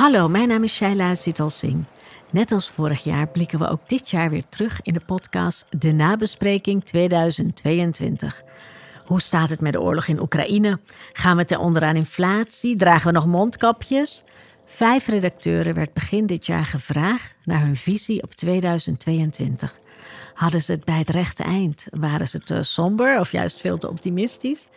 Hallo, 0.00 0.28
mijn 0.28 0.48
naam 0.48 0.64
is 0.64 0.74
Shaila 0.74 1.14
Zital 1.14 1.50
Singh. 1.50 1.84
Net 2.30 2.52
als 2.52 2.70
vorig 2.70 3.04
jaar 3.04 3.28
blikken 3.28 3.58
we 3.58 3.68
ook 3.68 3.88
dit 3.88 4.10
jaar 4.10 4.30
weer 4.30 4.44
terug 4.48 4.80
in 4.82 4.92
de 4.92 5.00
podcast 5.00 5.66
De 5.78 5.92
Nabespreking 5.92 6.84
2022. 6.84 8.42
Hoe 9.04 9.20
staat 9.20 9.50
het 9.50 9.60
met 9.60 9.72
de 9.72 9.80
oorlog 9.80 10.06
in 10.06 10.20
Oekraïne? 10.20 10.78
Gaan 11.12 11.36
we 11.36 11.44
ten 11.44 11.58
onder 11.58 11.82
aan 11.82 11.96
inflatie? 11.96 12.76
Dragen 12.76 13.06
we 13.06 13.12
nog 13.12 13.26
mondkapjes? 13.26 14.24
Vijf 14.64 15.06
redacteuren 15.06 15.74
werd 15.74 15.92
begin 15.92 16.26
dit 16.26 16.46
jaar 16.46 16.66
gevraagd 16.66 17.36
naar 17.44 17.60
hun 17.60 17.76
visie 17.76 18.22
op 18.22 18.34
2022. 18.34 19.78
Hadden 20.34 20.60
ze 20.60 20.72
het 20.72 20.84
bij 20.84 20.98
het 20.98 21.10
rechte 21.10 21.42
eind? 21.42 21.86
Waren 21.90 22.28
ze 22.28 22.40
te 22.40 22.62
somber 22.62 23.18
of 23.18 23.32
juist 23.32 23.60
veel 23.60 23.78
te 23.78 23.88
optimistisch? 23.88 24.68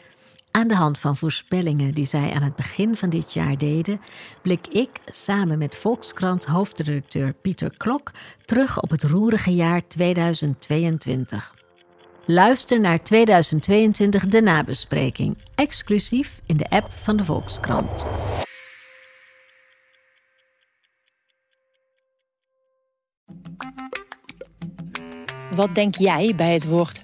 Aan 0.56 0.68
de 0.68 0.76
hand 0.76 1.00
van 1.00 1.16
voorspellingen 1.16 1.94
die 1.94 2.06
zij 2.06 2.32
aan 2.34 2.42
het 2.42 2.56
begin 2.56 2.96
van 2.96 3.10
dit 3.10 3.34
jaar 3.34 3.58
deden, 3.58 4.02
blik 4.42 4.68
ik 4.68 4.90
samen 5.06 5.58
met 5.58 5.76
Volkskrant 5.76 6.46
hoofdredacteur 6.46 7.34
Pieter 7.34 7.78
Klok 7.78 8.12
terug 8.46 8.82
op 8.82 8.90
het 8.90 9.04
roerige 9.04 9.54
jaar 9.54 9.88
2022. 9.88 11.56
Luister 12.26 12.80
naar 12.80 13.04
2022 13.04 14.26
de 14.26 14.42
nabespreking, 14.42 15.38
exclusief 15.56 16.42
in 16.46 16.58
de 16.58 16.70
app 16.70 16.92
van 16.92 17.18
de 17.18 17.24
Volkskrant. 17.24 18.06
Wat 25.56 25.76
denk 25.76 25.96
jij 25.96 26.34
bij 26.36 26.54
het 26.54 26.66
woord 26.66 27.04